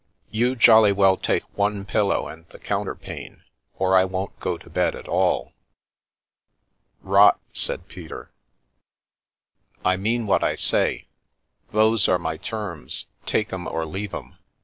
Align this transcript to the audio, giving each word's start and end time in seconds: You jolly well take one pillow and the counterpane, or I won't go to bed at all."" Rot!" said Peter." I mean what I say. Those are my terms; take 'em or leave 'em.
You 0.31 0.55
jolly 0.55 0.91
well 0.91 1.15
take 1.15 1.43
one 1.55 1.85
pillow 1.85 2.27
and 2.27 2.49
the 2.49 2.57
counterpane, 2.57 3.43
or 3.77 3.95
I 3.95 4.03
won't 4.03 4.39
go 4.39 4.57
to 4.57 4.67
bed 4.67 4.95
at 4.95 5.07
all."" 5.07 5.53
Rot!" 7.03 7.39
said 7.53 7.87
Peter." 7.87 8.31
I 9.85 9.97
mean 9.97 10.25
what 10.25 10.43
I 10.43 10.55
say. 10.55 11.05
Those 11.71 12.07
are 12.07 12.17
my 12.17 12.37
terms; 12.37 13.05
take 13.27 13.53
'em 13.53 13.67
or 13.67 13.85
leave 13.85 14.11
'em. 14.15 14.37